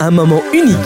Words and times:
un 0.00 0.10
moment 0.10 0.42
unique. 0.52 0.76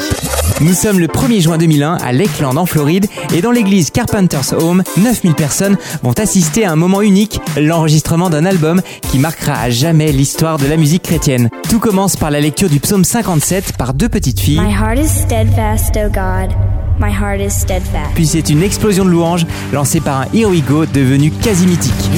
Nous 0.61 0.75
sommes 0.75 1.01
le 1.01 1.07
1er 1.07 1.41
juin 1.41 1.59
2001 1.59 1.95
à 1.95 2.13
Lakeland 2.13 2.57
en 2.57 2.67
Floride 2.67 3.07
et 3.35 3.41
dans 3.41 3.51
l'église 3.51 3.91
Carpenter's 3.91 4.53
Home, 4.53 4.83
9000 4.97 5.35
personnes 5.35 5.77
vont 6.03 6.13
assister 6.13 6.65
à 6.65 6.73
un 6.73 6.77
moment 6.77 7.03
unique, 7.03 7.41
l'enregistrement 7.57 8.31
d'un 8.31 8.45
album 8.45 8.81
qui 9.11 9.19
marquera 9.19 9.55
à 9.55 9.71
jamais 9.71 10.13
l'histoire 10.13 10.59
de 10.59 10.67
la 10.67 10.77
musique 10.77 11.03
chrétienne. 11.03 11.49
Tout 11.69 11.81
commence 11.81 12.17
par 12.17 12.31
la 12.31 12.41
lecture 12.41 12.69
du 12.69 12.81
psaume 12.81 13.05
57 13.05 13.77
par 13.77 13.95
deux 13.95 14.09
petites 14.09 14.41
filles. 14.41 14.61
My 14.61 14.73
heart 14.73 14.99
is 14.99 15.09
steadfast, 15.09 15.97
O 15.97 16.09
God. 16.09 16.55
My 17.01 17.11
heart 17.11 17.41
is 17.41 17.51
steadfast. 17.51 18.15
Puis 18.15 18.27
c'est 18.27 18.49
une 18.51 18.63
explosion 18.63 19.05
de 19.05 19.11
louanges 19.11 19.47
lancée 19.73 20.01
par 20.01 20.21
un 20.21 20.27
Here 20.35 20.47
We 20.47 20.63
Go 20.63 20.87
devenu 20.87 21.31
quasi 21.31 21.67
mythique. 21.67 22.11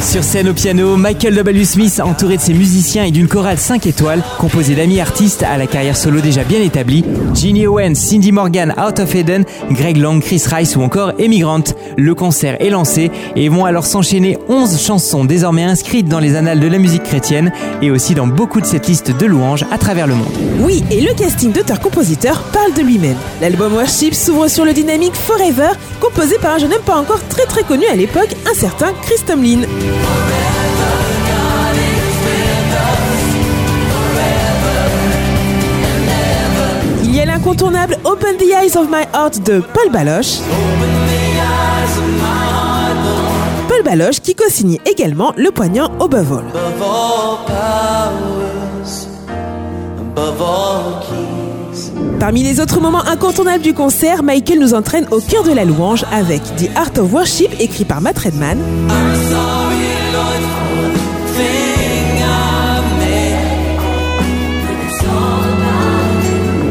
Sur 0.00 0.24
scène 0.24 0.48
au 0.48 0.54
piano, 0.54 0.96
Michael 0.96 1.34
W. 1.34 1.64
Smith, 1.64 2.00
entouré 2.02 2.38
de 2.38 2.42
ses 2.42 2.54
musiciens 2.54 3.04
et 3.04 3.10
d'une 3.10 3.28
chorale 3.28 3.58
5 3.58 3.86
étoiles, 3.86 4.22
composée 4.38 4.74
d'amis 4.74 4.98
artistes 4.98 5.42
à 5.42 5.58
la 5.58 5.66
carrière 5.66 5.96
solo 5.96 6.20
déjà 6.20 6.42
bien 6.42 6.60
établie, 6.60 7.04
Ginny 7.34 7.66
Owens, 7.66 7.94
Cindy 7.94 8.32
Morgan, 8.32 8.74
Out 8.78 8.98
of 8.98 9.14
Eden, 9.14 9.44
Greg 9.70 9.98
Long, 9.98 10.20
Chris 10.20 10.42
Rice 10.50 10.74
ou 10.74 10.82
encore 10.82 11.12
Emigrant. 11.18 11.62
Le 11.96 12.14
concert 12.14 12.56
est 12.60 12.70
lancé 12.70 13.10
et 13.36 13.48
vont 13.50 13.66
alors 13.66 13.84
s'enchaîner 13.84 14.38
11 14.48 14.80
chansons 14.80 15.24
désormais 15.24 15.64
inscrites 15.64 16.08
dans 16.08 16.18
les 16.18 16.34
annales 16.34 16.60
de 16.60 16.66
la 16.66 16.78
musique 16.78 17.04
chrétienne 17.04 17.52
et 17.82 17.90
aussi 17.90 18.14
dans 18.14 18.26
beaucoup 18.26 18.60
de 18.60 18.66
cette 18.66 18.88
liste 18.88 19.16
de 19.16 19.26
louanges 19.26 19.66
à 19.70 19.78
travers 19.78 20.06
le 20.06 20.14
monde. 20.14 20.32
Oui, 20.60 20.82
et 20.90 21.02
le 21.02 21.12
casting 21.14 21.52
d'auteur-compositeur 21.52 22.42
parle 22.52 22.72
de 22.72 22.82
lui-même. 22.82 23.16
L'album 23.40 23.74
Worship 23.74 24.14
s'ouvre 24.14 24.48
sur 24.48 24.64
le 24.64 24.72
dynamique 24.72 25.14
Forever, 25.14 25.70
composé 26.00 26.38
par 26.38 26.54
un 26.54 26.58
jeune 26.58 26.72
homme 26.72 26.82
pas 26.84 26.96
encore 26.96 27.20
très 27.28 27.44
très 27.44 27.62
connu 27.62 27.84
à 27.86 27.94
l'époque, 27.94 28.34
un 28.50 28.54
certain 28.54 28.92
Chris 29.02 29.22
Tomlin. 29.26 29.60
Il 37.04 37.16
y 37.16 37.20
a 37.20 37.24
l'incontournable 37.24 37.98
Open 38.04 38.36
the 38.36 38.42
Eyes 38.42 38.76
of 38.76 38.88
My 38.90 39.04
Heart 39.12 39.42
de 39.44 39.60
Paul 39.60 39.90
Baloche. 39.92 40.38
Paul 43.68 43.82
Baloche 43.84 44.20
qui 44.20 44.34
co-signe 44.34 44.78
également 44.84 45.32
le 45.36 45.50
poignant 45.50 45.90
Above 46.00 46.32
All. 46.32 46.44
Parmi 52.18 52.42
les 52.42 52.60
autres 52.60 52.80
moments 52.80 53.04
incontournables 53.06 53.62
du 53.62 53.72
concert, 53.72 54.22
Michael 54.22 54.58
nous 54.58 54.74
entraîne 54.74 55.06
au 55.10 55.20
cœur 55.20 55.42
de 55.42 55.52
la 55.52 55.64
louange 55.64 56.04
avec 56.12 56.42
The 56.56 56.68
Art 56.76 57.02
of 57.02 57.12
Worship 57.12 57.50
écrit 57.58 57.84
par 57.84 58.00
Matt 58.00 58.18
Redman. 58.18 58.58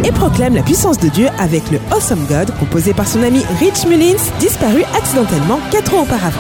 Et 0.04 0.12
proclame 0.12 0.56
la 0.56 0.64
puissance 0.64 0.98
de 0.98 1.08
Dieu 1.10 1.28
avec 1.38 1.70
le 1.72 1.80
Awesome 1.92 2.26
God 2.28 2.52
composé 2.60 2.94
par 2.94 3.08
son 3.08 3.22
ami 3.24 3.44
Rich 3.60 3.86
Mullins, 3.88 4.18
disparu 4.40 4.84
accidentellement 4.96 5.60
4 5.72 5.94
ans 5.94 6.02
auparavant. 6.04 6.40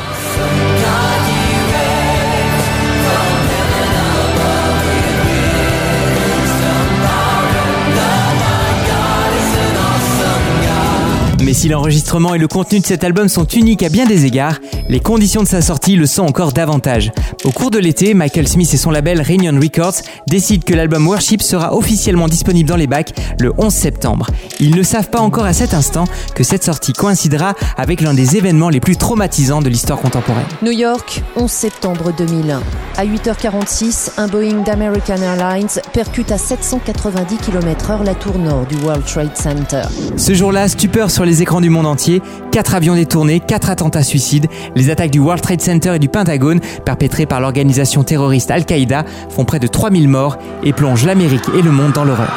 Mais 11.49 11.53
si 11.53 11.67
l'enregistrement 11.67 12.36
et 12.36 12.38
le 12.38 12.47
contenu 12.47 12.80
de 12.80 12.86
cet 12.86 13.03
album 13.03 13.27
sont 13.27 13.45
uniques 13.45 13.81
à 13.81 13.89
bien 13.89 14.05
des 14.05 14.25
égards, 14.25 14.59
les 14.89 14.99
conditions 14.99 15.43
de 15.43 15.47
sa 15.47 15.61
sortie 15.61 15.95
le 15.95 16.07
sont 16.07 16.23
encore 16.23 16.51
davantage. 16.51 17.11
Au 17.45 17.51
cours 17.51 17.69
de 17.69 17.77
l'été, 17.77 18.15
Michael 18.15 18.47
Smith 18.47 18.73
et 18.73 18.77
son 18.77 18.89
label 18.89 19.21
Reunion 19.21 19.53
Records 19.61 20.01
décident 20.27 20.63
que 20.65 20.73
l'album 20.73 21.07
Worship 21.07 21.43
sera 21.43 21.75
officiellement 21.75 22.27
disponible 22.27 22.67
dans 22.67 22.75
les 22.75 22.87
bacs 22.87 23.13
le 23.39 23.53
11 23.59 23.71
septembre. 23.71 24.27
Ils 24.59 24.75
ne 24.75 24.81
savent 24.81 25.11
pas 25.11 25.19
encore 25.19 25.45
à 25.45 25.53
cet 25.53 25.75
instant 25.75 26.05
que 26.33 26.43
cette 26.43 26.63
sortie 26.63 26.93
coïncidera 26.93 27.53
avec 27.77 28.01
l'un 28.01 28.15
des 28.15 28.35
événements 28.35 28.69
les 28.69 28.79
plus 28.79 28.97
traumatisants 28.97 29.61
de 29.61 29.69
l'histoire 29.69 29.99
contemporaine. 29.99 30.47
New 30.64 30.71
York, 30.71 31.21
11 31.35 31.49
septembre 31.49 32.11
2001. 32.17 32.61
À 32.97 33.05
8h46, 33.05 34.14
un 34.17 34.27
Boeing 34.27 34.64
d'American 34.64 35.21
Airlines 35.21 35.69
percute 35.93 36.31
à 36.31 36.39
790 36.39 37.37
km/h 37.37 38.03
la 38.03 38.15
tour 38.15 38.39
nord 38.39 38.65
du 38.65 38.75
World 38.77 39.05
Trade 39.05 39.37
Center. 39.37 39.83
Ce 40.17 40.33
jour-là, 40.33 40.67
stupeur 40.67 41.11
sur 41.11 41.25
les 41.25 41.43
écrans 41.43 41.61
du 41.61 41.69
monde 41.69 41.85
entier, 41.85 42.21
quatre 42.52 42.73
avions 42.73 42.95
détournés, 42.95 43.39
quatre 43.39 43.69
attentats 43.69 44.03
suicides, 44.03 44.47
les 44.79 44.89
attaques 44.89 45.11
du 45.11 45.19
World 45.19 45.43
Trade 45.43 45.61
Center 45.61 45.95
et 45.95 45.99
du 45.99 46.07
Pentagone, 46.07 46.61
perpétrées 46.85 47.25
par 47.25 47.41
l'organisation 47.41 48.03
terroriste 48.03 48.49
Al-Qaïda, 48.49 49.03
font 49.29 49.43
près 49.43 49.59
de 49.59 49.67
3000 49.67 50.07
morts 50.07 50.37
et 50.63 50.71
plongent 50.71 51.05
l'Amérique 51.05 51.49
et 51.53 51.61
le 51.61 51.71
monde 51.71 51.91
dans 51.91 52.05
l'horreur. 52.05 52.31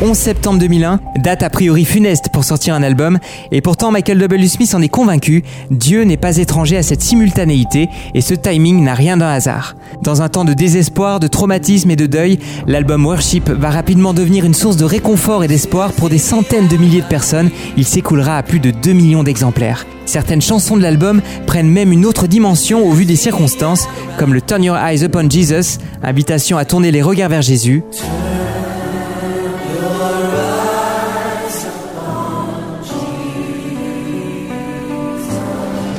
11 0.00 0.16
septembre 0.16 0.60
2001, 0.60 1.00
date 1.16 1.42
a 1.42 1.50
priori 1.50 1.84
funeste 1.84 2.26
pour 2.32 2.44
sortir 2.44 2.76
un 2.76 2.84
album, 2.84 3.18
et 3.50 3.60
pourtant 3.60 3.90
Michael 3.90 4.18
W. 4.18 4.46
Smith 4.46 4.72
en 4.72 4.80
est 4.80 4.88
convaincu, 4.88 5.42
Dieu 5.72 6.04
n'est 6.04 6.16
pas 6.16 6.36
étranger 6.36 6.76
à 6.76 6.84
cette 6.84 7.02
simultanéité, 7.02 7.88
et 8.14 8.20
ce 8.20 8.34
timing 8.34 8.84
n'a 8.84 8.94
rien 8.94 9.16
d'un 9.16 9.28
hasard. 9.28 9.74
Dans 10.04 10.22
un 10.22 10.28
temps 10.28 10.44
de 10.44 10.54
désespoir, 10.54 11.18
de 11.18 11.26
traumatisme 11.26 11.90
et 11.90 11.96
de 11.96 12.06
deuil, 12.06 12.38
l'album 12.68 13.04
Worship 13.04 13.50
va 13.50 13.70
rapidement 13.70 14.14
devenir 14.14 14.44
une 14.44 14.54
source 14.54 14.76
de 14.76 14.84
réconfort 14.84 15.42
et 15.42 15.48
d'espoir 15.48 15.90
pour 15.90 16.08
des 16.08 16.18
centaines 16.18 16.68
de 16.68 16.76
milliers 16.76 17.02
de 17.02 17.06
personnes, 17.06 17.50
il 17.76 17.84
s'écoulera 17.84 18.36
à 18.36 18.44
plus 18.44 18.60
de 18.60 18.70
2 18.70 18.92
millions 18.92 19.24
d'exemplaires. 19.24 19.84
Certaines 20.08 20.40
chansons 20.40 20.78
de 20.78 20.82
l'album 20.82 21.20
prennent 21.46 21.68
même 21.68 21.92
une 21.92 22.06
autre 22.06 22.26
dimension 22.26 22.82
au 22.82 22.92
vu 22.92 23.04
des 23.04 23.14
circonstances, 23.14 23.86
comme 24.18 24.32
le 24.32 24.40
Turn 24.40 24.64
Your 24.64 24.78
Eyes 24.78 25.04
Upon 25.04 25.28
Jesus, 25.28 25.76
invitation 26.02 26.56
à 26.56 26.64
tourner 26.64 26.90
les 26.90 27.02
regards 27.02 27.28
vers 27.28 27.42
Jésus, 27.42 27.82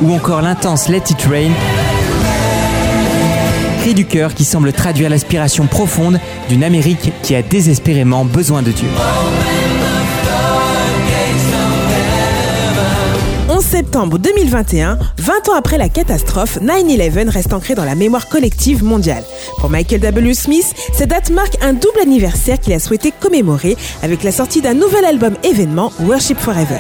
ou 0.02 0.12
encore 0.12 0.42
l'intense 0.42 0.90
Let 0.90 1.04
It 1.12 1.22
Rain, 1.30 1.52
cri 3.82 3.94
du 3.94 4.06
cœur 4.06 4.34
qui 4.34 4.44
semble 4.44 4.74
traduire 4.74 5.12
l'aspiration 5.12 5.68
profonde 5.68 6.20
d'une 6.50 6.64
Amérique 6.64 7.12
qui 7.22 7.36
a 7.36 7.44
désespérément 7.44 8.26
besoin 8.26 8.64
de 8.64 8.72
Dieu. 8.72 8.90
Septembre 13.80 14.20
2021, 14.20 15.00
20 15.20 15.50
ans 15.50 15.56
après 15.56 15.78
la 15.78 15.88
catastrophe, 15.88 16.60
9-11 16.62 17.30
reste 17.30 17.54
ancré 17.54 17.76
dans 17.76 17.86
la 17.86 17.96
mémoire 17.96 18.28
collective 18.28 18.84
mondiale. 18.84 19.24
Pour 19.58 19.70
Michael 19.70 20.02
W. 20.02 20.34
Smith, 20.34 20.74
cette 20.92 21.12
date 21.12 21.30
marque 21.30 21.56
un 21.62 21.72
double 21.72 22.02
anniversaire 22.02 22.60
qu'il 22.60 22.74
a 22.74 22.80
souhaité 22.80 23.14
commémorer 23.18 23.78
avec 24.04 24.24
la 24.24 24.34
sortie 24.34 24.60
d'un 24.60 24.74
nouvel 24.74 25.06
album 25.06 25.36
événement, 25.44 25.94
Worship 26.02 26.38
Forever. 26.40 26.80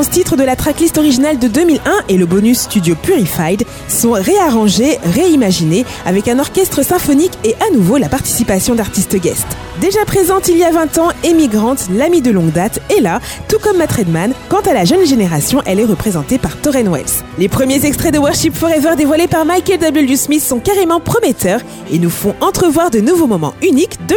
11 0.00 0.08
titres 0.08 0.36
de 0.36 0.44
la 0.44 0.56
tracklist 0.56 0.96
originale 0.96 1.38
de 1.38 1.46
2001 1.46 1.78
et 2.08 2.16
le 2.16 2.24
bonus 2.24 2.60
studio 2.60 2.94
Purified 2.94 3.64
sont 3.86 4.12
réarrangés, 4.12 4.98
réimaginés 5.14 5.84
avec 6.06 6.26
un 6.26 6.38
orchestre 6.38 6.82
symphonique 6.82 7.34
et 7.44 7.54
à 7.56 7.70
nouveau 7.74 7.98
la 7.98 8.08
participation 8.08 8.74
d'artistes 8.74 9.16
guests. 9.16 9.58
Déjà 9.82 10.02
présente 10.06 10.48
il 10.48 10.56
y 10.56 10.64
a 10.64 10.70
20 10.70 10.96
ans, 10.96 11.10
Emigrante, 11.22 11.88
l'ami 11.92 12.22
de 12.22 12.30
longue 12.30 12.50
date, 12.50 12.80
est 12.88 13.02
là, 13.02 13.20
tout 13.46 13.58
comme 13.58 13.76
Matt 13.76 13.92
Redman. 13.92 14.32
Quant 14.48 14.60
à 14.60 14.72
la 14.72 14.86
jeune 14.86 15.04
génération, 15.04 15.60
elle 15.66 15.80
est 15.80 15.84
représentée 15.84 16.38
par 16.38 16.56
Torren 16.56 16.90
Wells. 16.90 17.22
Les 17.38 17.50
premiers 17.50 17.84
extraits 17.84 18.14
de 18.14 18.18
Worship 18.18 18.54
Forever 18.54 18.96
dévoilés 18.96 19.28
par 19.28 19.44
Michael 19.44 19.80
W. 19.80 20.16
Smith 20.16 20.42
sont 20.42 20.60
carrément 20.60 21.00
prometteurs 21.00 21.60
et 21.92 21.98
nous 21.98 22.08
font 22.08 22.34
entrevoir 22.40 22.90
de 22.90 23.00
nouveaux 23.00 23.26
moments 23.26 23.52
uniques 23.60 23.98
de 24.06 24.16